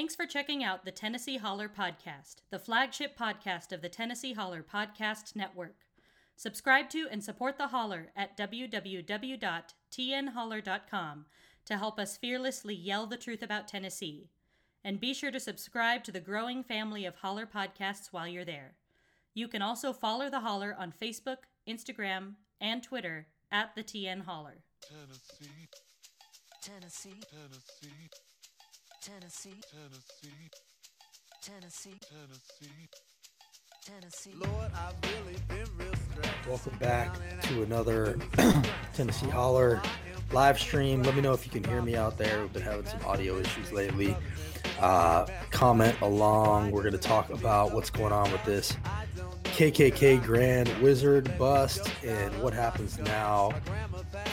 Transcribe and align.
Thanks 0.00 0.16
for 0.16 0.24
checking 0.24 0.64
out 0.64 0.86
the 0.86 0.90
Tennessee 0.90 1.36
Holler 1.36 1.68
Podcast, 1.68 2.36
the 2.48 2.58
flagship 2.58 3.18
podcast 3.18 3.70
of 3.70 3.82
the 3.82 3.90
Tennessee 3.90 4.32
Holler 4.32 4.62
Podcast 4.62 5.36
Network. 5.36 5.76
Subscribe 6.36 6.88
to 6.88 7.06
and 7.10 7.22
support 7.22 7.58
the 7.58 7.66
Holler 7.66 8.10
at 8.16 8.34
www.tnholler.com 8.34 11.26
to 11.66 11.76
help 11.76 11.98
us 11.98 12.16
fearlessly 12.16 12.74
yell 12.74 13.06
the 13.06 13.18
truth 13.18 13.42
about 13.42 13.68
Tennessee. 13.68 14.30
And 14.82 14.98
be 14.98 15.12
sure 15.12 15.30
to 15.30 15.38
subscribe 15.38 16.02
to 16.04 16.12
the 16.12 16.18
growing 16.18 16.64
family 16.64 17.04
of 17.04 17.16
Holler 17.16 17.44
podcasts 17.44 18.06
while 18.10 18.26
you're 18.26 18.46
there. 18.46 18.76
You 19.34 19.48
can 19.48 19.60
also 19.60 19.92
follow 19.92 20.30
the 20.30 20.40
Holler 20.40 20.74
on 20.78 20.94
Facebook, 20.98 21.40
Instagram, 21.68 22.36
and 22.58 22.82
Twitter 22.82 23.26
at 23.52 23.74
the 23.74 23.82
TN 23.82 24.24
Holler. 24.24 24.62
Tennessee, 24.80 25.68
Tennessee, 26.62 27.20
Tennessee, 27.30 28.08
Tennessee, 29.02 29.54
Tennessee, 29.72 30.50
Tennessee, 31.42 31.94
Tennessee. 32.10 32.88
Tennessee. 33.82 34.32
Lord, 34.36 34.70
I've 34.74 34.94
really 35.10 35.38
been 35.48 35.66
real 35.78 35.94
stressed. 36.12 36.46
Welcome 36.46 36.76
back 36.78 37.16
to 37.44 37.62
another 37.62 38.18
Tennessee 38.92 39.30
Holler 39.30 39.80
live 40.32 40.58
stream. 40.58 41.02
Let 41.02 41.16
me 41.16 41.22
know 41.22 41.32
if 41.32 41.46
you 41.46 41.50
can 41.50 41.64
hear 41.64 41.80
me 41.80 41.96
out 41.96 42.18
there. 42.18 42.42
We've 42.42 42.52
been 42.52 42.60
having 42.60 42.84
some 42.84 43.00
audio 43.06 43.38
issues 43.38 43.72
lately. 43.72 44.14
Uh, 44.78 45.24
comment 45.50 45.98
along. 46.02 46.70
We're 46.70 46.82
going 46.82 46.92
to 46.92 46.98
talk 46.98 47.30
about 47.30 47.72
what's 47.72 47.88
going 47.88 48.12
on 48.12 48.30
with 48.30 48.44
this 48.44 48.76
KKK 49.44 50.22
Grand 50.22 50.68
Wizard 50.82 51.38
bust 51.38 51.90
and 52.04 52.42
what 52.42 52.52
happens 52.52 52.98
now 52.98 53.52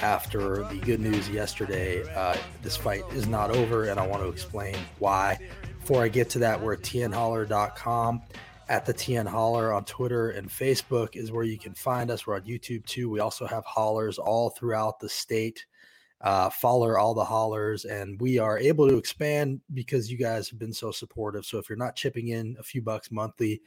after 0.02 0.64
the 0.64 0.80
good 0.82 1.00
news 1.00 1.30
yesterday. 1.30 2.04
Uh, 2.14 2.38
this 2.62 2.78
fight 2.78 3.04
is 3.14 3.28
not 3.28 3.52
over, 3.52 3.86
and 3.86 4.00
I 4.00 4.06
want 4.06 4.24
to 4.24 4.30
explain 4.30 4.76
why. 5.00 5.40
Before 5.80 6.04
I 6.04 6.08
get 6.08 6.30
to 6.32 6.40
that, 6.40 6.62
we're 6.62 6.74
at 6.74 6.82
tnholler.com. 6.82 8.22
At 8.70 8.86
the 8.86 8.94
TN 8.94 9.26
Holler 9.26 9.72
on 9.72 9.86
Twitter 9.86 10.32
and 10.32 10.50
Facebook 10.50 11.16
is 11.16 11.32
where 11.32 11.46
you 11.46 11.58
can 11.58 11.74
find 11.74 12.12
us. 12.12 12.28
We're 12.28 12.36
on 12.36 12.42
YouTube 12.42 12.86
too. 12.86 13.10
We 13.10 13.22
also 13.22 13.48
have 13.48 13.64
hollers 13.64 14.18
all 14.18 14.50
throughout 14.50 15.00
the 15.00 15.08
state. 15.08 15.66
Uh, 16.20 16.50
follow 16.50 16.94
all 16.96 17.14
the 17.14 17.24
hollers, 17.24 17.86
and 17.86 18.20
we 18.20 18.40
are 18.40 18.60
able 18.60 18.90
to 18.90 18.98
expand 18.98 19.62
because 19.74 20.12
you 20.12 20.18
guys 20.18 20.50
have 20.50 20.60
been 20.60 20.74
so 20.74 20.92
supportive. 20.92 21.46
So 21.46 21.60
if 21.60 21.70
you're 21.70 21.78
not 21.78 21.96
chipping 21.96 22.28
in 22.30 22.58
a 22.60 22.64
few 22.64 22.82
bucks 22.82 23.10
monthly, 23.10 23.62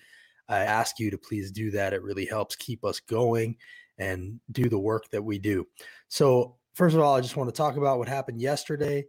I 0.48 0.64
ask 0.64 0.98
you 0.98 1.10
to 1.12 1.18
please 1.18 1.50
do 1.50 1.70
that. 1.70 1.94
It 1.94 2.02
really 2.02 2.26
helps 2.26 2.56
keep 2.56 2.84
us 2.84 3.00
going 3.00 3.56
and 4.00 4.40
do 4.50 4.68
the 4.68 4.78
work 4.78 5.08
that 5.10 5.22
we 5.22 5.38
do. 5.38 5.66
So, 6.08 6.56
first 6.74 6.96
of 6.96 7.02
all, 7.02 7.14
I 7.14 7.20
just 7.20 7.36
want 7.36 7.48
to 7.48 7.56
talk 7.56 7.76
about 7.76 7.98
what 7.98 8.08
happened 8.08 8.40
yesterday. 8.40 9.04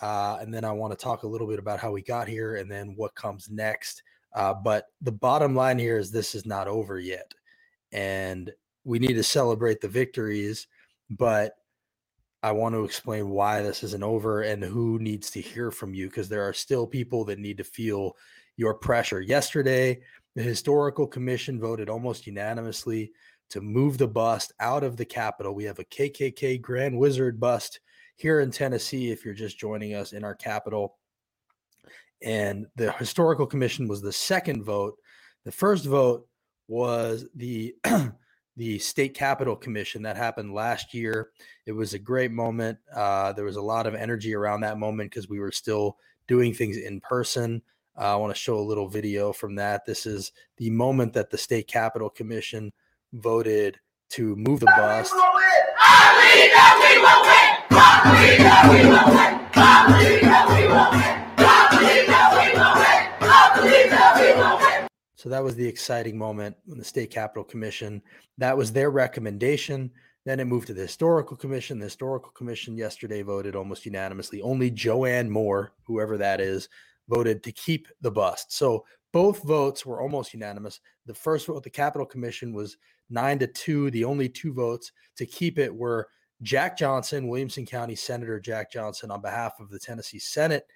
Uh, 0.00 0.38
and 0.40 0.54
then 0.54 0.64
I 0.64 0.72
want 0.72 0.96
to 0.96 1.02
talk 1.02 1.22
a 1.22 1.28
little 1.28 1.46
bit 1.46 1.58
about 1.58 1.80
how 1.80 1.90
we 1.90 2.02
got 2.02 2.28
here 2.28 2.56
and 2.56 2.70
then 2.70 2.94
what 2.96 3.14
comes 3.14 3.50
next. 3.50 4.02
Uh, 4.34 4.54
but 4.54 4.86
the 5.00 5.12
bottom 5.12 5.54
line 5.54 5.78
here 5.78 5.98
is 5.98 6.10
this 6.10 6.34
is 6.34 6.46
not 6.46 6.68
over 6.68 7.00
yet. 7.00 7.32
And 7.92 8.52
we 8.84 8.98
need 8.98 9.14
to 9.14 9.22
celebrate 9.22 9.80
the 9.80 9.88
victories. 9.88 10.68
But 11.10 11.54
I 12.42 12.52
want 12.52 12.74
to 12.74 12.84
explain 12.84 13.30
why 13.30 13.62
this 13.62 13.82
isn't 13.82 14.02
over 14.02 14.42
and 14.42 14.62
who 14.62 14.98
needs 14.98 15.30
to 15.30 15.40
hear 15.40 15.70
from 15.70 15.94
you 15.94 16.08
because 16.08 16.28
there 16.28 16.46
are 16.46 16.52
still 16.52 16.86
people 16.86 17.24
that 17.24 17.38
need 17.38 17.58
to 17.58 17.64
feel 17.64 18.16
your 18.56 18.74
pressure. 18.74 19.20
Yesterday, 19.20 20.00
the 20.34 20.42
Historical 20.42 21.06
Commission 21.06 21.58
voted 21.58 21.88
almost 21.88 22.26
unanimously 22.26 23.10
to 23.50 23.60
move 23.60 23.98
the 23.98 24.08
bust 24.08 24.52
out 24.60 24.84
of 24.84 24.96
the 24.96 25.04
Capitol. 25.04 25.54
We 25.54 25.64
have 25.64 25.78
a 25.78 25.84
KKK 25.84 26.60
Grand 26.60 26.98
Wizard 26.98 27.38
bust 27.38 27.80
here 28.16 28.40
in 28.40 28.50
Tennessee, 28.50 29.10
if 29.10 29.24
you're 29.24 29.34
just 29.34 29.58
joining 29.58 29.94
us 29.94 30.12
in 30.12 30.24
our 30.24 30.34
capital. 30.34 30.96
And 32.22 32.66
the 32.76 32.92
Historical 32.92 33.46
Commission 33.46 33.88
was 33.88 34.00
the 34.00 34.12
second 34.12 34.64
vote. 34.64 34.96
The 35.44 35.52
first 35.52 35.84
vote 35.84 36.26
was 36.66 37.26
the 37.34 37.74
the 38.56 38.78
State 38.78 39.14
Capitol 39.14 39.54
Commission 39.54 40.02
that 40.02 40.16
happened 40.16 40.54
last 40.54 40.94
year. 40.94 41.30
It 41.66 41.72
was 41.72 41.92
a 41.92 41.98
great 41.98 42.32
moment. 42.32 42.78
Uh, 42.94 43.32
there 43.34 43.44
was 43.44 43.56
a 43.56 43.62
lot 43.62 43.86
of 43.86 43.94
energy 43.94 44.34
around 44.34 44.62
that 44.62 44.78
moment 44.78 45.10
because 45.10 45.28
we 45.28 45.38
were 45.38 45.52
still 45.52 45.98
doing 46.26 46.54
things 46.54 46.78
in 46.78 47.00
person. 47.00 47.62
Uh, 47.98 48.14
I 48.14 48.16
want 48.16 48.34
to 48.34 48.40
show 48.40 48.58
a 48.58 48.60
little 48.60 48.88
video 48.88 49.32
from 49.32 49.54
that. 49.56 49.84
This 49.84 50.06
is 50.06 50.32
the 50.56 50.70
moment 50.70 51.12
that 51.12 51.30
the 51.30 51.38
State 51.38 51.68
Capitol 51.68 52.08
Commission 52.10 52.72
voted 53.16 53.78
to 54.10 54.36
move 54.36 54.60
the 54.60 54.66
bus. 54.66 55.10
So 65.16 65.30
that 65.30 65.42
was 65.42 65.56
the 65.56 65.66
exciting 65.66 66.16
moment 66.16 66.56
when 66.66 66.78
the 66.78 66.84
State 66.84 67.10
Capitol 67.10 67.42
Commission, 67.42 68.00
that 68.38 68.56
was 68.56 68.72
their 68.72 68.90
recommendation. 68.90 69.90
Then 70.24 70.38
it 70.38 70.44
moved 70.44 70.68
to 70.68 70.74
the 70.74 70.82
Historical 70.82 71.36
Commission. 71.36 71.78
The 71.78 71.86
Historical 71.86 72.30
Commission 72.32 72.76
yesterday 72.76 73.22
voted 73.22 73.56
almost 73.56 73.86
unanimously. 73.86 74.40
Only 74.40 74.70
Joanne 74.70 75.30
Moore, 75.30 75.72
whoever 75.84 76.16
that 76.18 76.40
is, 76.40 76.68
voted 77.08 77.42
to 77.42 77.52
keep 77.52 77.88
the 78.00 78.10
bust. 78.10 78.52
So 78.52 78.84
both 79.12 79.42
votes 79.42 79.86
were 79.86 80.00
almost 80.00 80.34
unanimous. 80.34 80.80
The 81.06 81.14
first 81.14 81.46
vote, 81.46 81.62
the 81.62 81.70
Capitol 81.70 82.06
Commission, 82.06 82.52
was 82.52 82.76
nine 83.08 83.38
to 83.38 83.46
two. 83.46 83.90
The 83.90 84.04
only 84.04 84.28
two 84.28 84.52
votes 84.52 84.92
to 85.16 85.26
keep 85.26 85.58
it 85.58 85.74
were 85.74 86.08
Jack 86.42 86.76
Johnson, 86.76 87.28
Williamson 87.28 87.64
County 87.64 87.94
Senator 87.94 88.38
Jack 88.38 88.70
Johnson, 88.70 89.10
on 89.10 89.20
behalf 89.20 89.58
of 89.60 89.70
the 89.70 89.78
Tennessee 89.78 90.18
Senate 90.18 90.66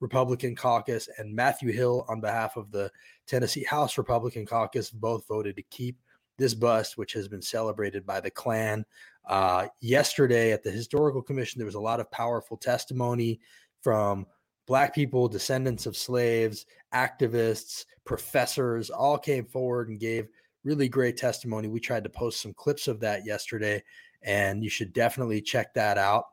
Republican 0.00 0.56
Caucus, 0.56 1.08
and 1.18 1.34
Matthew 1.34 1.72
Hill, 1.72 2.06
on 2.08 2.20
behalf 2.20 2.56
of 2.56 2.70
the 2.70 2.90
Tennessee 3.26 3.64
House 3.64 3.98
Republican 3.98 4.46
Caucus, 4.46 4.90
both 4.90 5.28
voted 5.28 5.56
to 5.56 5.62
keep 5.64 5.98
this 6.38 6.54
bust, 6.54 6.96
which 6.96 7.12
has 7.12 7.28
been 7.28 7.42
celebrated 7.42 8.06
by 8.06 8.18
the 8.18 8.30
Klan. 8.30 8.84
Uh, 9.28 9.66
yesterday 9.80 10.52
at 10.52 10.62
the 10.62 10.70
Historical 10.70 11.20
Commission, 11.20 11.58
there 11.58 11.66
was 11.66 11.74
a 11.74 11.80
lot 11.80 12.00
of 12.00 12.10
powerful 12.10 12.56
testimony 12.56 13.40
from 13.82 14.26
Black 14.70 14.94
people, 14.94 15.26
descendants 15.26 15.86
of 15.86 15.96
slaves, 15.96 16.64
activists, 16.94 17.86
professors, 18.04 18.88
all 18.88 19.18
came 19.18 19.44
forward 19.44 19.88
and 19.88 19.98
gave 19.98 20.28
really 20.62 20.88
great 20.88 21.16
testimony. 21.16 21.66
We 21.66 21.80
tried 21.80 22.04
to 22.04 22.08
post 22.08 22.40
some 22.40 22.54
clips 22.54 22.86
of 22.86 23.00
that 23.00 23.26
yesterday, 23.26 23.82
and 24.22 24.62
you 24.62 24.70
should 24.70 24.92
definitely 24.92 25.40
check 25.40 25.74
that 25.74 25.98
out. 25.98 26.26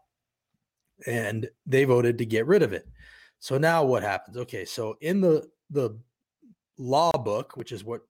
And 1.07 1.49
they 1.65 1.83
voted 1.85 2.19
to 2.19 2.27
get 2.27 2.45
rid 2.45 2.61
of 2.61 2.73
it. 2.73 2.87
So 3.39 3.57
now 3.57 3.83
what 3.83 4.03
happens? 4.03 4.37
Okay, 4.37 4.65
so 4.65 4.97
in 5.01 5.19
the 5.19 5.49
the 5.71 5.99
law 6.77 7.13
book, 7.13 7.57
which 7.57 7.71
is 7.71 7.83
what 7.83 8.01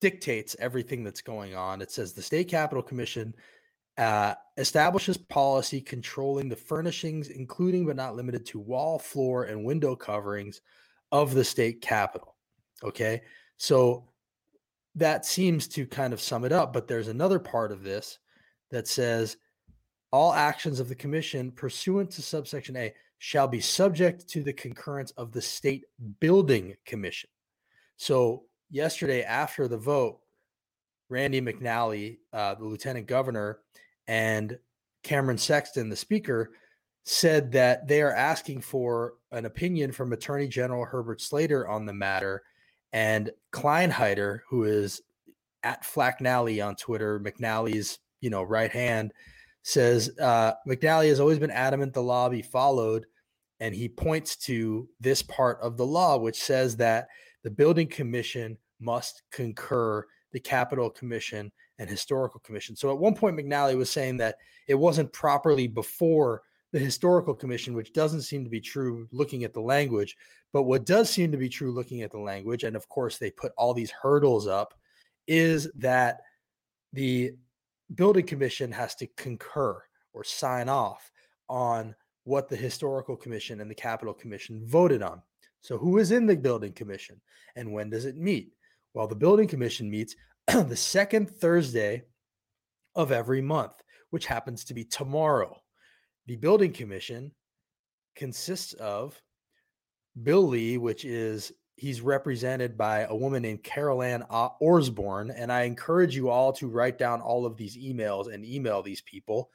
dictates 0.00 0.56
everything 0.58 1.04
that's 1.04 1.20
going 1.20 1.54
on, 1.54 1.82
it 1.82 1.90
says 1.90 2.14
the 2.14 2.22
state 2.22 2.48
capitol 2.48 2.82
commission 2.82 3.34
uh, 3.98 4.34
establishes 4.56 5.16
policy 5.16 5.80
controlling 5.80 6.48
the 6.48 6.56
furnishings, 6.56 7.28
including 7.28 7.86
but 7.86 7.96
not 7.96 8.16
limited 8.16 8.46
to 8.46 8.58
wall, 8.58 8.98
floor, 8.98 9.44
and 9.44 9.64
window 9.64 9.94
coverings 9.94 10.60
of 11.10 11.34
the 11.34 11.44
state 11.44 11.80
capitol. 11.80 12.36
Okay, 12.82 13.22
so 13.56 14.08
that 14.94 15.24
seems 15.24 15.68
to 15.68 15.86
kind 15.86 16.12
of 16.12 16.20
sum 16.20 16.44
it 16.44 16.52
up. 16.52 16.72
But 16.72 16.88
there's 16.88 17.08
another 17.08 17.38
part 17.38 17.72
of 17.72 17.82
this 17.82 18.18
that 18.70 18.88
says 18.88 19.36
all 20.10 20.32
actions 20.32 20.80
of 20.80 20.88
the 20.88 20.94
commission 20.94 21.50
pursuant 21.50 22.10
to 22.12 22.22
subsection 22.22 22.76
A 22.76 22.92
shall 23.18 23.46
be 23.46 23.60
subject 23.60 24.28
to 24.28 24.42
the 24.42 24.52
concurrence 24.52 25.12
of 25.12 25.32
the 25.32 25.40
state 25.40 25.84
building 26.18 26.74
commission. 26.84 27.30
So 27.96 28.44
yesterday, 28.70 29.22
after 29.22 29.68
the 29.68 29.78
vote, 29.78 30.18
Randy 31.12 31.42
McNally, 31.42 32.18
uh, 32.32 32.54
the 32.54 32.64
lieutenant 32.64 33.06
governor, 33.06 33.58
and 34.08 34.58
Cameron 35.02 35.38
Sexton, 35.38 35.90
the 35.90 35.96
speaker, 35.96 36.52
said 37.04 37.52
that 37.52 37.86
they 37.86 38.00
are 38.00 38.14
asking 38.14 38.62
for 38.62 39.14
an 39.30 39.44
opinion 39.44 39.92
from 39.92 40.12
Attorney 40.12 40.48
General 40.48 40.86
Herbert 40.86 41.20
Slatery 41.20 41.68
on 41.68 41.84
the 41.84 41.92
matter. 41.92 42.42
And 42.92 43.30
Kleinheider, 43.52 44.40
who 44.48 44.64
is 44.64 45.02
at 45.62 45.84
Flacknally 45.84 46.66
on 46.66 46.76
Twitter, 46.76 47.20
McNally's 47.20 47.98
you 48.20 48.30
know 48.30 48.42
right 48.42 48.70
hand, 48.70 49.12
says 49.62 50.10
uh, 50.18 50.52
McNally 50.66 51.08
has 51.08 51.20
always 51.20 51.38
been 51.38 51.50
adamant 51.50 51.92
the 51.92 52.02
law 52.02 52.28
be 52.30 52.42
followed, 52.42 53.04
and 53.60 53.74
he 53.74 53.88
points 53.88 54.36
to 54.36 54.88
this 54.98 55.22
part 55.22 55.58
of 55.60 55.76
the 55.76 55.86
law 55.86 56.16
which 56.16 56.40
says 56.40 56.76
that 56.76 57.08
the 57.42 57.50
building 57.50 57.86
commission 57.86 58.56
must 58.80 59.22
concur 59.30 60.06
the 60.32 60.40
Capitol 60.40 60.90
Commission 60.90 61.52
and 61.78 61.88
Historical 61.88 62.40
Commission. 62.40 62.74
So 62.76 62.90
at 62.90 62.98
one 62.98 63.14
point, 63.14 63.36
McNally 63.36 63.76
was 63.76 63.90
saying 63.90 64.16
that 64.18 64.36
it 64.66 64.74
wasn't 64.74 65.12
properly 65.12 65.66
before 65.66 66.42
the 66.72 66.78
Historical 66.78 67.34
Commission, 67.34 67.74
which 67.74 67.92
doesn't 67.92 68.22
seem 68.22 68.44
to 68.44 68.50
be 68.50 68.60
true 68.60 69.06
looking 69.12 69.44
at 69.44 69.52
the 69.52 69.60
language. 69.60 70.16
But 70.52 70.62
what 70.64 70.86
does 70.86 71.10
seem 71.10 71.30
to 71.32 71.38
be 71.38 71.48
true 71.48 71.70
looking 71.70 72.02
at 72.02 72.10
the 72.10 72.18
language, 72.18 72.64
and 72.64 72.76
of 72.76 72.88
course, 72.88 73.18
they 73.18 73.30
put 73.30 73.52
all 73.56 73.74
these 73.74 73.90
hurdles 73.90 74.46
up, 74.46 74.74
is 75.26 75.70
that 75.76 76.20
the 76.92 77.32
building 77.94 78.26
commission 78.26 78.72
has 78.72 78.94
to 78.96 79.06
concur 79.16 79.82
or 80.12 80.24
sign 80.24 80.68
off 80.68 81.10
on 81.48 81.94
what 82.24 82.48
the 82.48 82.56
historical 82.56 83.16
commission 83.16 83.60
and 83.60 83.70
the 83.70 83.74
capital 83.74 84.14
commission 84.14 84.62
voted 84.66 85.02
on. 85.02 85.22
So, 85.60 85.78
who 85.78 85.98
is 85.98 86.10
in 86.10 86.26
the 86.26 86.36
building 86.36 86.72
commission 86.72 87.20
and 87.56 87.72
when 87.72 87.90
does 87.90 88.04
it 88.04 88.16
meet? 88.16 88.52
Well, 88.94 89.06
the 89.06 89.14
building 89.14 89.48
commission 89.48 89.90
meets 89.90 90.14
the 90.46 90.76
second 90.76 91.30
Thursday 91.30 92.04
of 92.94 93.12
every 93.12 93.40
month, 93.40 93.74
which 94.10 94.26
happens 94.26 94.64
to 94.64 94.74
be 94.74 94.84
tomorrow. 94.84 95.56
The 96.26 96.36
building 96.36 96.72
commission 96.72 97.32
consists 98.14 98.74
of 98.74 99.20
Bill 100.22 100.46
Lee, 100.46 100.78
which 100.78 101.04
is 101.04 101.52
he's 101.76 102.00
represented 102.00 102.76
by 102.76 103.00
a 103.00 103.14
woman 103.14 103.42
named 103.42 103.64
Carol 103.64 104.02
Ann 104.02 104.24
Orsborn. 104.30 105.32
And 105.34 105.50
I 105.50 105.62
encourage 105.62 106.14
you 106.14 106.28
all 106.28 106.52
to 106.54 106.68
write 106.68 106.98
down 106.98 107.20
all 107.20 107.46
of 107.46 107.56
these 107.56 107.76
emails 107.76 108.32
and 108.32 108.44
email 108.44 108.82
these 108.82 109.00
people. 109.02 109.50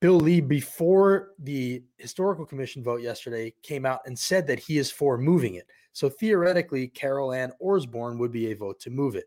Bill 0.00 0.18
Lee, 0.18 0.40
before 0.40 1.30
the 1.38 1.84
historical 1.98 2.44
commission 2.44 2.82
vote 2.82 3.02
yesterday, 3.02 3.54
came 3.62 3.86
out 3.86 4.00
and 4.06 4.18
said 4.18 4.46
that 4.48 4.58
he 4.58 4.78
is 4.78 4.90
for 4.90 5.16
moving 5.16 5.54
it. 5.54 5.66
So 5.92 6.08
theoretically, 6.08 6.88
Carol 6.88 7.32
Ann 7.32 7.52
Orsborn 7.62 8.18
would 8.18 8.32
be 8.32 8.50
a 8.50 8.56
vote 8.56 8.80
to 8.80 8.90
move 8.90 9.14
it. 9.14 9.26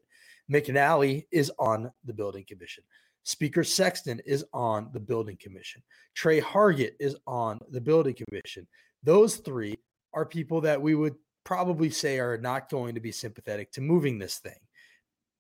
McNally 0.52 1.26
is 1.32 1.52
on 1.60 1.92
the 2.04 2.14
building 2.14 2.46
commission. 2.48 2.84
Speaker 3.24 3.64
Sexton 3.64 4.22
is 4.26 4.46
on 4.54 4.90
the 4.94 5.00
building 5.00 5.38
commission. 5.42 5.82
Tre 6.14 6.40
Hargett 6.40 6.94
is 7.00 7.16
on 7.26 7.60
the 7.70 7.82
building 7.82 8.16
commission. 8.16 8.68
Those 9.04 9.38
three 9.38 9.78
are 10.14 10.26
people 10.26 10.62
that 10.62 10.82
we 10.82 10.94
would 10.94 11.16
probably 11.44 11.90
say 11.90 12.20
are 12.20 12.38
not 12.38 12.70
going 12.70 12.94
to 12.96 13.02
be 13.02 13.12
sympathetic 13.12 13.72
to 13.72 13.82
moving 13.82 14.20
this 14.20 14.38
thing. 14.38 14.58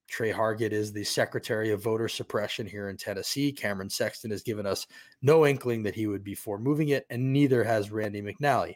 Tre 0.07 0.31
Hargett 0.31 0.71
is 0.71 0.93
the 0.93 1.03
Secretary 1.03 1.71
of 1.71 1.81
Voter 1.81 2.07
Suppression 2.07 2.65
here 2.65 2.89
in 2.89 2.97
Tennessee. 2.97 3.51
Cameron 3.51 3.89
Sexton 3.89 4.31
has 4.31 4.43
given 4.43 4.65
us 4.65 4.85
no 5.21 5.45
inkling 5.45 5.83
that 5.83 5.95
he 5.95 6.07
would 6.07 6.23
be 6.23 6.35
for 6.35 6.59
moving 6.59 6.89
it, 6.89 7.05
and 7.09 7.33
neither 7.33 7.63
has 7.63 7.91
Randy 7.91 8.21
McNally. 8.21 8.75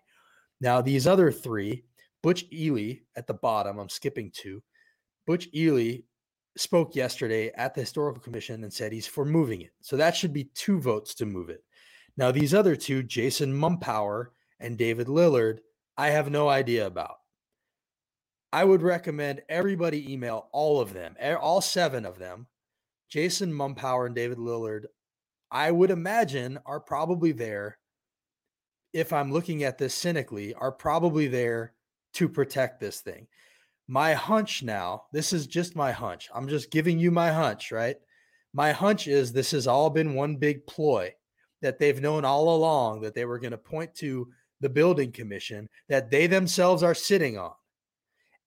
Now, 0.61 0.81
these 0.81 1.07
other 1.07 1.31
three, 1.31 1.83
Butch 2.21 2.45
Eley 2.53 3.03
at 3.15 3.27
the 3.27 3.33
bottom, 3.33 3.79
I'm 3.79 3.89
skipping 3.89 4.31
to. 4.41 4.61
Butch 5.25 5.47
Eley 5.55 6.05
spoke 6.57 6.95
yesterday 6.95 7.51
at 7.55 7.73
the 7.73 7.81
Historical 7.81 8.21
Commission 8.21 8.63
and 8.63 8.73
said 8.73 8.91
he's 8.91 9.07
for 9.07 9.25
moving 9.25 9.61
it. 9.61 9.71
So 9.81 9.95
that 9.97 10.15
should 10.15 10.33
be 10.33 10.49
two 10.55 10.79
votes 10.79 11.15
to 11.15 11.25
move 11.25 11.49
it. 11.49 11.63
Now, 12.17 12.31
these 12.31 12.53
other 12.53 12.75
two, 12.75 13.03
Jason 13.03 13.53
Mumpower 13.53 14.27
and 14.59 14.77
David 14.77 15.07
Lillard, 15.07 15.59
I 15.97 16.09
have 16.09 16.29
no 16.29 16.49
idea 16.49 16.85
about. 16.85 17.17
I 18.51 18.65
would 18.65 18.81
recommend 18.81 19.43
everybody 19.47 20.11
email 20.11 20.49
all 20.51 20.81
of 20.81 20.93
them, 20.93 21.15
all 21.39 21.61
seven 21.61 22.05
of 22.05 22.17
them. 22.17 22.47
Jason 23.09 23.53
Mumpower 23.53 24.05
and 24.05 24.15
David 24.15 24.37
Lillard, 24.37 24.85
I 25.51 25.71
would 25.71 25.91
imagine, 25.91 26.59
are 26.65 26.79
probably 26.79 27.31
there. 27.31 27.77
If 28.91 29.13
I'm 29.13 29.31
looking 29.31 29.63
at 29.63 29.77
this 29.77 29.93
cynically, 29.93 30.53
are 30.55 30.71
probably 30.71 31.27
there 31.27 31.73
to 32.13 32.29
protect 32.29 32.79
this 32.79 33.01
thing. 33.01 33.27
My 33.87 34.13
hunch 34.13 34.61
now, 34.63 35.03
this 35.11 35.33
is 35.33 35.47
just 35.47 35.75
my 35.75 35.91
hunch. 35.91 36.29
I'm 36.33 36.47
just 36.47 36.71
giving 36.71 36.99
you 36.99 37.11
my 37.11 37.31
hunch, 37.31 37.71
right? 37.71 37.97
My 38.53 38.71
hunch 38.71 39.07
is 39.07 39.31
this 39.31 39.51
has 39.51 39.67
all 39.67 39.89
been 39.89 40.13
one 40.13 40.35
big 40.35 40.65
ploy 40.67 41.13
that 41.61 41.79
they've 41.79 42.01
known 42.01 42.25
all 42.25 42.55
along 42.55 43.01
that 43.01 43.15
they 43.15 43.25
were 43.25 43.39
going 43.39 43.51
to 43.51 43.57
point 43.57 43.93
to 43.95 44.29
the 44.61 44.69
building 44.69 45.11
commission 45.11 45.69
that 45.87 46.11
they 46.11 46.27
themselves 46.27 46.83
are 46.83 46.93
sitting 46.93 47.37
on. 47.37 47.53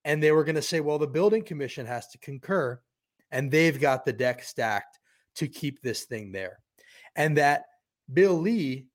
And 0.05 0.21
they 0.21 0.31
were 0.31 0.43
going 0.43 0.55
to 0.55 0.61
say, 0.61 0.79
well, 0.79 0.99
the 0.99 1.07
building 1.07 1.43
commission 1.43 1.85
has 1.85 2.07
to 2.09 2.17
concur 2.19 2.79
and 3.31 3.49
they've 3.49 3.79
got 3.79 4.05
the 4.05 4.13
deck 4.13 4.43
stacked 4.43 4.99
to 5.35 5.47
keep 5.47 5.81
this 5.81 6.03
thing 6.03 6.31
there. 6.31 6.59
And 7.15 7.37
that 7.37 7.65
Bill 8.11 8.33
Lee 8.33 8.87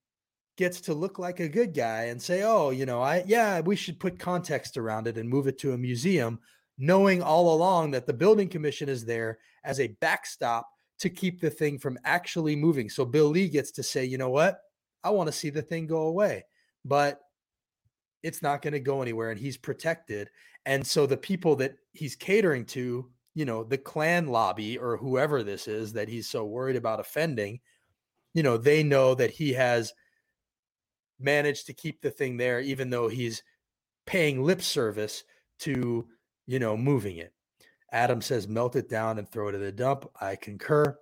gets 0.58 0.81
to 0.82 0.93
look 0.93 1.20
like 1.20 1.38
a 1.38 1.49
good 1.49 1.72
guy 1.72 2.06
and 2.06 2.20
say, 2.20 2.43
oh, 2.43 2.70
you 2.70 2.84
know, 2.84 3.00
I, 3.00 3.22
yeah, 3.26 3.60
we 3.60 3.76
should 3.76 4.00
put 4.00 4.19
context 4.19 4.76
around 4.76 5.06
it 5.06 5.16
and 5.16 5.28
move 5.28 5.46
it 5.46 5.56
to 5.58 5.72
a 5.72 5.78
museum, 5.78 6.40
knowing 6.76 7.22
all 7.22 7.55
along 7.55 7.93
that 7.93 8.06
the 8.06 8.12
building 8.12 8.49
commission 8.49 8.88
is 8.88 9.05
there 9.05 9.38
as 9.64 9.78
a 9.78 9.96
backstop 10.00 10.69
to 10.99 11.08
keep 11.08 11.40
the 11.40 11.49
thing 11.49 11.78
from 11.78 11.96
actually 12.05 12.56
moving. 12.56 12.90
So 12.90 13.05
Bill 13.05 13.28
Lee 13.28 13.49
gets 13.49 13.70
to 13.72 13.84
say, 13.84 14.05
you 14.05 14.19
know 14.19 14.31
what? 14.31 14.58
I 15.05 15.10
want 15.10 15.28
to 15.28 15.32
see 15.32 15.49
the 15.49 15.62
thing 15.62 15.87
go 15.87 16.08
away, 16.08 16.44
but 16.84 17.20
it's 18.25 18.43
not 18.43 18.60
going 18.60 18.72
to 18.72 18.81
go 18.81 19.00
anywhere 19.00 19.31
and 19.31 19.38
he's 19.38 19.56
protected. 19.56 20.28
And 20.66 20.84
so 20.84 21.06
the 21.06 21.16
people 21.16 21.55
that 21.56 21.76
he's 21.93 22.16
catering 22.16 22.64
to, 22.66 23.08
you 23.37 23.44
know, 23.44 23.62
the 23.62 23.78
Klan 23.78 24.26
lobby 24.26 24.76
or 24.76 24.96
whoever 24.96 25.44
this 25.44 25.69
is 25.69 25.93
that 25.93 26.08
he's 26.08 26.28
so 26.28 26.44
worried 26.44 26.75
about 26.75 26.99
offending, 26.99 27.60
you 28.34 28.43
know, 28.43 28.56
they 28.56 28.82
know 28.82 29.14
that 29.14 29.31
he 29.31 29.52
has 29.52 29.93
managed 31.20 31.67
to 31.67 31.73
keep 31.73 32.00
the 32.00 32.11
thing 32.11 32.37
there, 32.37 32.61
even 32.61 32.91
though 32.91 33.09
he's 33.09 33.43
paying 34.06 34.43
lip 34.43 34.62
service 34.62 35.25
to, 35.61 36.06
you 36.47 36.59
know, 36.59 36.76
moving 36.76 37.19
it. 37.19 37.32
Adam 37.93 38.20
says, 38.20 38.49
melt 38.49 38.76
it 38.76 38.88
down 38.88 39.19
and 39.19 39.29
throw 39.29 39.49
it 39.49 39.55
in 39.55 39.61
the 39.61 39.73
dump. 39.73 40.09
I 40.20 40.37
concur. 40.37 40.99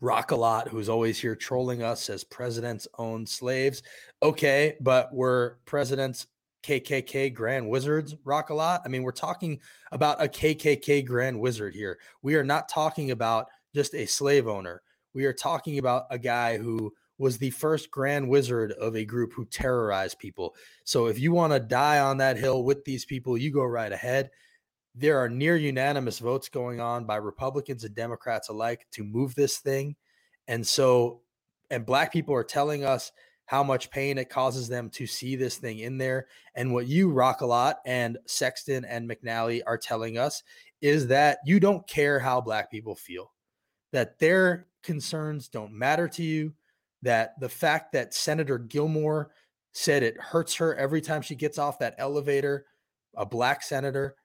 Rock 0.00 0.32
a 0.32 0.36
lot, 0.36 0.68
who's 0.68 0.88
always 0.88 1.18
here 1.18 1.36
trolling 1.36 1.82
us, 1.82 2.02
says 2.02 2.24
presidents 2.24 2.86
own 2.98 3.24
slaves. 3.26 3.82
Okay, 4.22 4.76
but 4.80 5.14
we're 5.14 5.54
presidents 5.64 6.26
KKK 6.64 7.32
Grand 7.32 7.68
Wizards 7.68 8.14
rock 8.24 8.50
a 8.50 8.54
lot. 8.54 8.82
I 8.84 8.88
mean, 8.88 9.02
we're 9.02 9.12
talking 9.12 9.60
about 9.92 10.22
a 10.22 10.28
KKK 10.28 11.04
Grand 11.06 11.38
Wizard 11.38 11.74
here. 11.74 11.98
We 12.22 12.34
are 12.34 12.44
not 12.44 12.68
talking 12.68 13.10
about 13.10 13.46
just 13.74 13.94
a 13.94 14.06
slave 14.06 14.48
owner. 14.48 14.82
We 15.12 15.26
are 15.26 15.32
talking 15.32 15.78
about 15.78 16.06
a 16.10 16.18
guy 16.18 16.56
who 16.56 16.92
was 17.18 17.38
the 17.38 17.50
first 17.50 17.90
Grand 17.90 18.28
Wizard 18.28 18.72
of 18.72 18.96
a 18.96 19.04
group 19.04 19.32
who 19.32 19.44
terrorized 19.44 20.18
people. 20.18 20.54
So 20.84 21.06
if 21.06 21.18
you 21.18 21.32
want 21.32 21.52
to 21.52 21.60
die 21.60 22.00
on 22.00 22.16
that 22.18 22.36
hill 22.36 22.64
with 22.64 22.84
these 22.84 23.04
people, 23.04 23.38
you 23.38 23.52
go 23.52 23.64
right 23.64 23.92
ahead. 23.92 24.30
There 24.94 25.18
are 25.18 25.28
near 25.28 25.56
unanimous 25.56 26.18
votes 26.18 26.48
going 26.48 26.80
on 26.80 27.04
by 27.04 27.16
Republicans 27.16 27.84
and 27.84 27.94
Democrats 27.94 28.48
alike 28.48 28.86
to 28.92 29.04
move 29.04 29.34
this 29.34 29.58
thing. 29.58 29.96
And 30.48 30.66
so, 30.66 31.20
and 31.70 31.86
black 31.86 32.12
people 32.12 32.34
are 32.34 32.44
telling 32.44 32.84
us 32.84 33.12
how 33.46 33.62
much 33.62 33.90
pain 33.90 34.18
it 34.18 34.30
causes 34.30 34.68
them 34.68 34.88
to 34.90 35.06
see 35.06 35.36
this 35.36 35.56
thing 35.56 35.80
in 35.80 35.98
there. 35.98 36.26
And 36.54 36.72
what 36.72 36.86
you, 36.86 37.10
Rock 37.10 37.42
a 37.42 37.46
Lot, 37.46 37.78
and 37.84 38.18
Sexton 38.26 38.84
and 38.84 39.08
McNally 39.08 39.60
are 39.66 39.78
telling 39.78 40.18
us 40.18 40.42
is 40.80 41.06
that 41.08 41.38
you 41.44 41.60
don't 41.60 41.86
care 41.86 42.18
how 42.18 42.40
black 42.40 42.70
people 42.70 42.94
feel, 42.94 43.32
that 43.92 44.18
their 44.18 44.66
concerns 44.82 45.48
don't 45.48 45.72
matter 45.72 46.08
to 46.08 46.22
you, 46.22 46.52
that 47.04 47.38
the 47.38 47.48
fact 47.48 47.92
that 47.92 48.14
Senator 48.14 48.58
Gilmore 48.58 49.30
said 49.72 50.02
it 50.02 50.20
hurts 50.20 50.54
her 50.56 50.74
every 50.74 51.00
time 51.00 51.22
she 51.22 51.34
gets 51.34 51.58
off 51.58 51.78
that 51.78 51.94
elevator, 51.98 52.66
a 53.16 53.26
black 53.26 53.62
senator, 53.62 54.16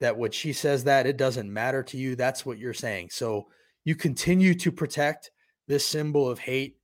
that 0.00 0.16
what 0.16 0.32
she 0.32 0.52
says 0.52 0.84
that 0.84 1.06
it 1.06 1.16
doesn't 1.16 1.52
matter 1.52 1.82
to 1.82 1.96
you. 1.96 2.16
That's 2.16 2.46
what 2.46 2.58
you're 2.58 2.74
saying. 2.74 3.10
So 3.10 3.48
you 3.84 3.94
continue 3.94 4.54
to 4.54 4.72
protect 4.72 5.30
this 5.68 5.86
symbol 5.86 6.28
of 6.28 6.38
hate 6.38 6.76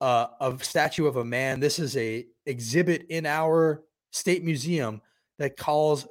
uh, 0.00 0.26
a 0.40 0.56
statue 0.60 1.06
of 1.06 1.16
a 1.16 1.24
man. 1.24 1.60
This 1.60 1.78
is 1.78 1.96
a 1.96 2.26
exhibit 2.44 3.06
in 3.08 3.24
our 3.24 3.82
state 4.10 4.44
museum 4.44 5.00
that 5.38 5.56
calls 5.56 6.06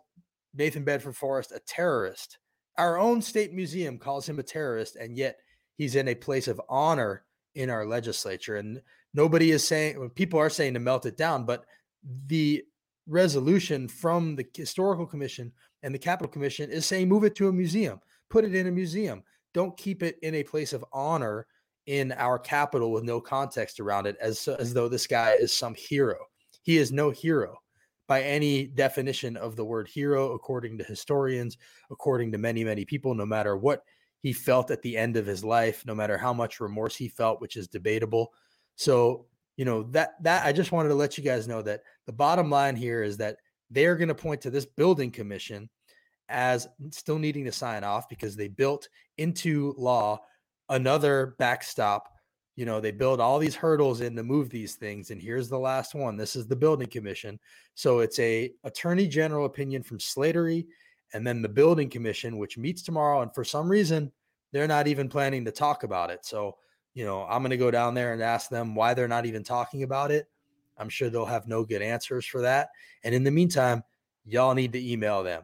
Nathan 0.56 0.84
Bedford 0.84 1.16
Forrest 1.16 1.52
a 1.52 1.60
terrorist. 1.60 2.40
Our 2.78 2.98
own 2.98 3.22
state 3.22 3.54
museum 3.54 4.00
calls 4.00 4.28
him 4.28 4.40
a 4.40 4.44
terrorist, 4.44 4.96
and 4.96 5.18
yet 5.18 5.38
he's 5.78 5.96
in 5.96 6.08
a 6.08 6.16
place 6.16 6.48
of 6.48 6.62
honor 6.68 7.25
in 7.56 7.70
our 7.70 7.86
legislature. 7.86 8.58
And 8.58 8.82
nobody 9.14 9.52
is 9.52 9.66
saying, 9.66 10.10
people 10.12 10.40
are 10.40 10.50
saying 10.50 10.74
to 10.76 10.80
melt 10.80 11.06
it 11.06 11.18
down, 11.18 11.46
but 11.46 11.66
the 12.28 12.64
resolution 13.08 13.88
from 13.88 14.36
the 14.36 14.46
historical 14.56 15.06
commission 15.06 15.52
and 15.84 15.94
the 15.94 16.00
capital 16.00 16.32
commission 16.32 16.70
is 16.70 16.86
saying 16.86 17.08
move 17.08 17.24
it 17.24 17.36
to 17.36 17.48
a 17.48 17.54
museum, 17.54 18.00
put 18.30 18.46
it 18.46 18.56
in 18.56 18.68
a 18.68 18.72
museum. 18.72 19.24
Don't 19.54 19.78
keep 19.78 20.04
it 20.04 20.18
in 20.22 20.36
a 20.36 20.44
place 20.44 20.74
of 20.74 20.86
honor 20.92 21.48
in 21.86 22.12
our 22.14 22.40
capital 22.40 22.92
with 22.92 23.04
no 23.04 23.22
context 23.22 23.80
around 23.80 24.08
it 24.08 24.18
as 24.20 24.48
as 24.48 24.74
though 24.74 24.90
this 24.90 25.08
guy 25.08 25.36
is 25.40 25.54
some 25.54 25.76
hero. 25.76 26.18
He 26.64 26.78
is 26.78 26.92
no 26.92 27.12
hero 27.12 27.60
by 28.08 28.24
any 28.24 28.66
definition 28.66 29.38
of 29.38 29.56
the 29.56 29.66
word 29.66 29.88
hero 29.88 30.34
according 30.34 30.78
to 30.80 30.84
historians, 30.84 31.58
according 31.92 32.32
to 32.32 32.38
many 32.38 32.64
many 32.64 32.86
people 32.86 33.14
no 33.14 33.26
matter 33.26 33.56
what 33.56 33.84
he 34.26 34.34
felt 34.34 34.72
at 34.72 34.82
the 34.82 34.98
end 34.98 35.18
of 35.18 35.28
his 35.28 35.44
life, 35.44 35.86
no 35.86 35.94
matter 35.94 36.18
how 36.18 36.34
much 36.34 36.60
remorse 36.60 36.96
he 36.96 37.08
felt, 37.08 37.40
which 37.40 37.56
is 37.56 37.68
debatable. 37.68 38.34
So, 38.76 39.28
you 39.56 39.66
know, 39.66 39.84
that 39.92 40.14
that 40.24 40.44
I 40.44 40.52
just 40.52 40.72
wanted 40.72 40.90
to 40.90 40.96
let 40.96 41.16
you 41.16 41.24
guys 41.24 41.48
know 41.48 41.62
that 41.62 41.82
the 42.08 42.12
bottom 42.12 42.50
line 42.50 42.76
here 42.76 43.04
is 43.04 43.18
that 43.18 43.38
they're 43.70 43.96
going 43.96 44.08
to 44.08 44.16
point 44.16 44.42
to 44.42 44.50
this 44.50 44.66
building 44.66 45.12
commission 45.12 45.70
as 46.28 46.68
still 46.90 47.20
needing 47.20 47.46
to 47.46 47.52
sign 47.52 47.84
off 47.84 48.10
because 48.10 48.36
they 48.36 48.48
built 48.48 48.90
into 49.20 49.76
law 49.78 50.20
another 50.70 51.36
backstop. 51.38 52.10
You 52.56 52.66
know, 52.66 52.80
they 52.80 52.90
build 52.90 53.20
all 53.20 53.38
these 53.38 53.56
hurdles 53.56 54.02
in 54.02 54.16
to 54.16 54.24
move 54.24 54.50
these 54.50 54.74
things. 54.74 55.12
And 55.12 55.22
here's 55.22 55.50
the 55.50 55.60
last 55.60 55.94
one. 55.94 56.18
This 56.18 56.36
is 56.36 56.48
the 56.48 56.56
building 56.56 56.88
commission. 56.88 57.40
So 57.76 58.00
it's 58.00 58.18
a 58.18 58.54
attorney 58.64 59.08
general 59.08 59.46
opinion 59.46 59.84
from 59.84 60.00
Slatery 60.00 60.66
and 61.14 61.26
then 61.26 61.42
the 61.42 61.50
building 61.50 61.90
commission, 61.90 62.38
which 62.38 62.58
meets 62.58 62.82
tomorrow. 62.82 63.22
And 63.22 63.34
for 63.34 63.44
some 63.44 63.70
reason, 63.70 64.12
they're 64.52 64.68
not 64.68 64.88
even 64.88 65.10
planning 65.10 65.46
to 65.46 65.52
talk 65.52 65.84
about 65.84 66.10
it. 66.10 66.26
So, 66.26 66.58
you 66.94 67.06
know, 67.06 67.24
I'm 67.24 67.42
going 67.42 67.52
to 67.52 67.58
go 67.58 67.72
down 67.72 67.94
there 67.94 68.14
and 68.14 68.22
ask 68.22 68.50
them 68.50 68.76
why 68.76 68.94
they're 68.94 69.08
not 69.08 69.26
even 69.26 69.44
talking 69.44 69.84
about 69.84 70.12
it. 70.12 70.28
I'm 70.78 70.90
sure 70.90 71.10
they'll 71.10 71.26
have 71.26 71.48
no 71.48 71.64
good 71.64 71.82
answers 71.82 72.26
for 72.26 72.42
that. 72.42 72.70
And 73.04 73.16
in 73.16 73.24
the 73.24 73.32
meantime, 73.32 73.84
y'all 74.26 74.54
need 74.54 74.74
to 74.74 74.92
email 74.92 75.24
them. 75.24 75.44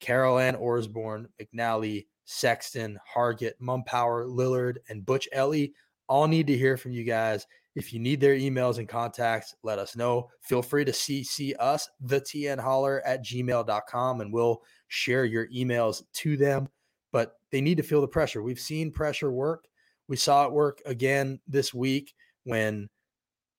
Carol 0.00 0.38
Ann 0.38 0.56
Osborne, 0.56 1.28
McNally, 1.40 2.06
Sexton, 2.24 2.98
Hargett, 3.14 3.54
Mumpower, 3.60 4.26
Lillard, 4.28 4.76
and 4.88 5.04
Butch 5.04 5.28
Eley 5.32 5.72
all 6.08 6.28
need 6.28 6.46
to 6.46 6.56
hear 6.56 6.76
from 6.76 6.92
you 6.92 7.04
guys. 7.04 7.46
If 7.78 7.92
you 7.92 8.00
need 8.00 8.20
their 8.20 8.34
emails 8.34 8.78
and 8.78 8.88
contacts, 8.88 9.54
let 9.62 9.78
us 9.78 9.94
know. 9.94 10.30
Feel 10.40 10.62
free 10.62 10.84
to 10.84 10.90
CC 10.90 11.54
us, 11.60 11.88
the 12.00 12.20
TN 12.20 12.58
holler 12.58 13.00
at 13.06 13.24
gmail.com, 13.24 14.20
and 14.20 14.32
we'll 14.32 14.62
share 14.88 15.24
your 15.24 15.46
emails 15.46 16.02
to 16.14 16.36
them. 16.36 16.68
But 17.12 17.34
they 17.52 17.60
need 17.60 17.76
to 17.76 17.84
feel 17.84 18.00
the 18.00 18.08
pressure. 18.08 18.42
We've 18.42 18.58
seen 18.58 18.90
pressure 18.90 19.30
work. 19.30 19.66
We 20.08 20.16
saw 20.16 20.44
it 20.44 20.52
work 20.52 20.82
again 20.86 21.38
this 21.46 21.72
week 21.72 22.14
when 22.42 22.88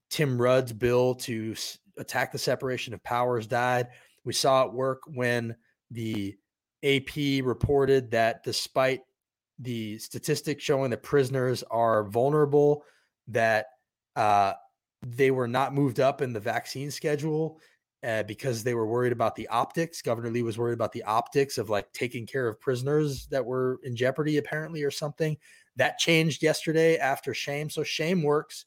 Tim 0.10 0.42
Rudd's 0.42 0.74
bill 0.74 1.16
to 1.16 1.56
attack 1.98 2.34
the 2.34 2.40
separation 2.40 2.94
of 2.94 3.02
powers 3.02 3.48
died. 3.48 3.88
We 4.26 4.34
saw 4.34 4.66
it 4.66 4.74
work 4.74 5.00
when 5.08 5.56
the 5.92 6.36
AP 6.84 7.46
reported 7.46 8.12
that 8.12 8.44
despite 8.44 9.00
the 9.60 9.98
statistics 9.98 10.62
showing 10.62 10.90
that 10.90 11.04
prisoners 11.04 11.64
are 11.72 12.04
vulnerable, 12.04 12.84
that 13.30 13.68
uh, 14.20 14.54
they 15.02 15.32
were 15.32 15.48
not 15.48 15.74
moved 15.74 16.02
up 16.02 16.22
in 16.22 16.34
the 16.34 16.42
vaccine 16.42 16.92
schedule 16.92 17.58
uh, 18.04 18.24
because 18.24 18.64
they 18.64 18.74
were 18.74 18.86
worried 18.86 19.14
about 19.14 19.34
the 19.34 19.48
optics. 19.48 20.02
Governor 20.02 20.30
Lee 20.30 20.44
was 20.44 20.58
worried 20.58 20.74
about 20.74 20.92
the 20.92 21.04
optics 21.04 21.58
of 21.58 21.70
like 21.70 21.92
taking 21.94 22.28
care 22.28 22.50
of 22.50 22.60
prisoners 22.60 23.28
that 23.28 23.46
were 23.46 23.80
in 23.84 23.96
jeopardy, 23.96 24.36
apparently, 24.36 24.84
or 24.84 24.92
something. 24.92 25.38
That 25.78 26.00
changed 26.00 26.44
yesterday 26.44 26.98
after 26.98 27.34
shame. 27.34 27.70
So 27.70 27.82
shame 27.82 28.22
works. 28.22 28.66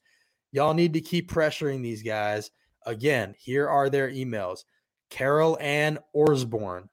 Y'all 0.52 0.72
need 0.72 0.94
to 0.94 1.02
keep 1.02 1.30
pressuring 1.30 1.82
these 1.82 2.02
guys. 2.02 2.50
Again, 2.86 3.34
here 3.38 3.68
are 3.68 3.90
their 3.90 4.10
emails 4.10 4.64
Carol 5.10 5.58
Ann 5.60 5.98
Osborne, 6.14 6.88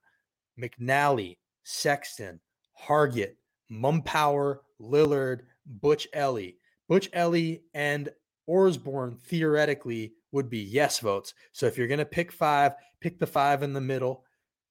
McNally, 0.61 1.37
Sexton, 1.63 2.41
Hargett, 2.77 3.37
Mumpower, 3.71 4.57
Lillard, 4.81 5.43
Butch 5.65 6.09
Eley. 6.13 6.57
Butch 6.89 7.07
Eley 7.13 7.61
and 7.73 8.09
Osborne 8.49 9.15
theoretically 9.15 10.13
would 10.31 10.49
be 10.49 10.59
yes 10.59 10.99
votes. 10.99 11.33
So 11.51 11.65
if 11.65 11.77
you're 11.77 11.87
going 11.87 11.99
to 11.99 12.05
pick 12.05 12.31
five, 12.31 12.73
pick 12.99 13.19
the 13.19 13.27
five 13.27 13.63
in 13.63 13.73
the 13.73 13.81
middle, 13.81 14.25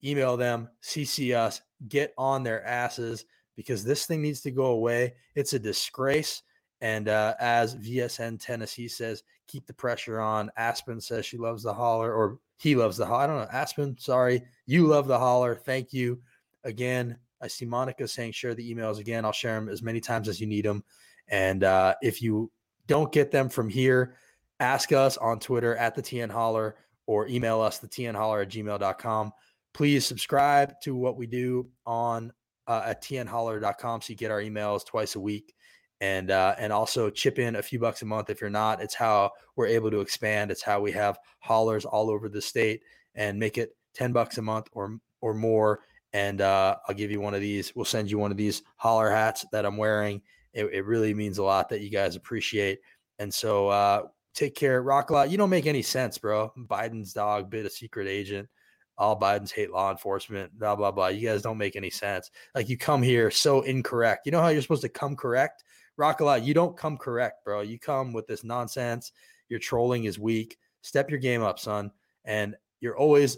email 0.04 0.36
them, 0.36 0.68
CC 0.82 1.36
us, 1.36 1.62
get 1.88 2.12
on 2.18 2.42
their 2.42 2.64
asses 2.66 3.24
because 3.56 3.84
this 3.84 4.06
thing 4.06 4.22
needs 4.22 4.40
to 4.42 4.50
go 4.50 4.66
away. 4.66 5.14
It's 5.34 5.52
a 5.52 5.58
disgrace. 5.58 6.42
And 6.80 7.08
uh, 7.08 7.34
as 7.40 7.74
VSN 7.76 8.40
Tennessee 8.40 8.88
says, 8.88 9.22
keep 9.48 9.66
the 9.66 9.74
pressure 9.74 10.20
on. 10.20 10.50
Aspen 10.56 11.00
says 11.00 11.26
she 11.26 11.36
loves 11.36 11.64
the 11.64 11.74
holler, 11.74 12.12
or 12.12 12.38
he 12.58 12.76
loves 12.76 12.96
the 12.96 13.06
holler. 13.06 13.22
I 13.22 13.26
don't 13.26 13.38
know. 13.38 13.48
Aspen, 13.50 13.96
sorry. 13.98 14.42
You 14.66 14.86
love 14.86 15.08
the 15.08 15.18
holler. 15.18 15.56
Thank 15.56 15.92
you. 15.92 16.20
Again, 16.62 17.16
I 17.40 17.48
see 17.48 17.64
Monica 17.64 18.06
saying 18.06 18.32
share 18.32 18.54
the 18.54 18.74
emails 18.74 18.98
again. 18.98 19.24
I'll 19.24 19.32
share 19.32 19.54
them 19.54 19.68
as 19.68 19.82
many 19.82 20.00
times 20.00 20.28
as 20.28 20.40
you 20.40 20.46
need 20.46 20.64
them. 20.64 20.84
And 21.28 21.64
uh, 21.64 21.94
if 22.00 22.22
you 22.22 22.50
don't 22.88 23.12
get 23.12 23.30
them 23.30 23.48
from 23.48 23.68
here, 23.68 24.16
ask 24.58 24.92
us 24.92 25.16
on 25.16 25.38
Twitter 25.38 25.76
at 25.76 25.94
the 25.94 26.02
TN 26.02 26.30
Holler 26.30 26.76
or 27.06 27.28
email 27.28 27.60
us 27.60 27.78
the 27.78 27.88
TN 27.88 28.16
Holler 28.16 28.42
at 28.42 28.48
gmail.com. 28.48 29.32
Please 29.72 30.04
subscribe 30.04 30.74
to 30.82 30.96
what 30.96 31.16
we 31.16 31.26
do 31.26 31.68
on 31.86 32.32
uh, 32.66 32.82
at 32.86 33.02
tnholler.com 33.02 34.00
so 34.00 34.10
you 34.10 34.16
get 34.16 34.30
our 34.30 34.42
emails 34.42 34.84
twice 34.84 35.14
a 35.14 35.20
week 35.20 35.54
and 36.00 36.30
uh, 36.30 36.54
and 36.58 36.72
also 36.72 37.10
chip 37.10 37.38
in 37.38 37.56
a 37.56 37.62
few 37.62 37.78
bucks 37.78 38.02
a 38.02 38.04
month 38.04 38.30
if 38.30 38.40
you're 38.40 38.50
not. 38.50 38.80
It's 38.80 38.94
how 38.94 39.32
we're 39.56 39.66
able 39.66 39.90
to 39.90 40.00
expand. 40.00 40.50
It's 40.50 40.62
how 40.62 40.80
we 40.80 40.92
have 40.92 41.18
hollers 41.40 41.84
all 41.84 42.10
over 42.10 42.28
the 42.28 42.42
state 42.42 42.82
and 43.14 43.38
make 43.38 43.58
it 43.58 43.76
ten 43.94 44.12
bucks 44.12 44.38
a 44.38 44.42
month 44.42 44.68
or 44.72 44.98
or 45.20 45.34
more. 45.34 45.80
And 46.12 46.40
uh, 46.40 46.76
I'll 46.86 46.94
give 46.94 47.10
you 47.10 47.20
one 47.20 47.34
of 47.34 47.40
these. 47.40 47.74
We'll 47.74 47.84
send 47.84 48.10
you 48.10 48.18
one 48.18 48.30
of 48.30 48.36
these 48.36 48.62
holler 48.76 49.10
hats 49.10 49.44
that 49.52 49.66
I'm 49.66 49.76
wearing. 49.76 50.22
It, 50.52 50.66
it 50.66 50.84
really 50.84 51.14
means 51.14 51.38
a 51.38 51.42
lot 51.42 51.68
that 51.68 51.80
you 51.80 51.90
guys 51.90 52.16
appreciate. 52.16 52.80
And 53.18 53.32
so 53.32 53.68
uh, 53.68 54.02
take 54.34 54.54
care, 54.54 54.82
rock 54.82 55.10
a 55.10 55.12
lot. 55.12 55.30
You 55.30 55.38
don't 55.38 55.50
make 55.50 55.66
any 55.66 55.82
sense, 55.82 56.18
bro. 56.18 56.52
Biden's 56.56 57.12
dog 57.12 57.50
bit 57.50 57.66
a 57.66 57.70
secret 57.70 58.08
agent. 58.08 58.48
All 58.96 59.18
Biden's 59.18 59.52
hate 59.52 59.70
law 59.70 59.90
enforcement. 59.90 60.58
Blah 60.58 60.76
blah 60.76 60.90
blah. 60.90 61.08
You 61.08 61.28
guys 61.28 61.42
don't 61.42 61.58
make 61.58 61.76
any 61.76 61.90
sense. 61.90 62.30
Like 62.54 62.68
you 62.68 62.76
come 62.76 63.02
here 63.02 63.30
so 63.30 63.60
incorrect. 63.62 64.26
You 64.26 64.32
know 64.32 64.40
how 64.40 64.48
you're 64.48 64.62
supposed 64.62 64.82
to 64.82 64.88
come 64.88 65.14
correct 65.14 65.62
rock 65.98 66.20
a 66.20 66.24
lot. 66.24 66.44
You 66.44 66.54
don't 66.54 66.76
come 66.76 66.96
correct, 66.96 67.44
bro. 67.44 67.60
You 67.60 67.78
come 67.78 68.14
with 68.14 68.26
this 68.26 68.42
nonsense. 68.42 69.12
Your 69.50 69.58
trolling 69.58 70.04
is 70.04 70.18
weak. 70.18 70.56
Step 70.80 71.10
your 71.10 71.18
game 71.18 71.42
up, 71.42 71.58
son. 71.58 71.90
And 72.24 72.54
you're 72.80 72.96
always 72.96 73.36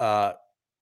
uh, 0.00 0.32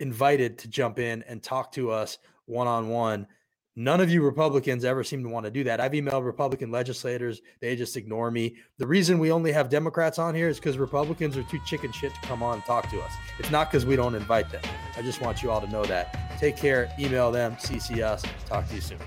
invited 0.01 0.59
to 0.59 0.69
jump 0.69 0.99
in 0.99 1.23
and 1.29 1.41
talk 1.41 1.71
to 1.73 1.91
us 1.93 2.19
one 2.47 2.67
on 2.67 2.89
one. 2.89 3.29
None 3.75 4.03
of 4.03 4.11
you 4.11 4.23
Republicans 4.23 4.85
ever 4.85 5.03
seem 5.03 5.23
to 5.23 5.31
want 5.31 5.47
to 5.47 5.51
do 5.51 5.65
that. 5.65 5.81
I've 5.81 5.93
emailed 5.93 6.27
Republican 6.27 6.71
legislators. 6.71 7.41
They 7.61 7.75
just 7.75 7.97
ignore 7.97 8.31
me. 8.31 8.57
The 8.77 8.87
reason 8.87 9.19
we 9.19 9.33
only 9.33 9.51
have 9.53 9.71
Democrats 9.71 10.19
on 10.19 10.35
here 10.35 10.49
is 10.49 10.59
because 10.59 10.77
Republicans 10.77 11.39
are 11.39 11.43
too 11.45 11.59
chicken 11.65 11.91
shit 11.91 12.13
to 12.13 12.21
come 12.29 12.43
on 12.43 12.57
and 12.57 12.65
talk 12.65 12.91
to 12.91 13.01
us. 13.01 13.13
It's 13.39 13.51
not 13.51 13.71
because 13.71 13.87
we 13.87 13.97
don't 13.97 14.15
invite 14.15 14.51
them. 14.51 14.63
I 14.95 15.01
just 15.01 15.23
want 15.23 15.43
you 15.43 15.51
all 15.51 15.63
to 15.63 15.69
know 15.69 15.85
that. 15.87 16.39
Take 16.39 16.59
care. 16.59 16.93
Email 16.99 17.33
them, 17.33 17.57
CC 17.57 18.03
us. 18.03 18.23
Talk 18.47 18.69
to 18.69 18.75
you 18.75 18.83
soon. 18.83 18.99